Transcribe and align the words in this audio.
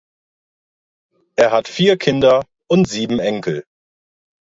Er 1.35 1.51
hat 1.51 1.67
vier 1.67 1.95
Kinder 1.95 2.43
und 2.67 2.89
sieben 2.89 3.19
Enkel. 3.19 3.63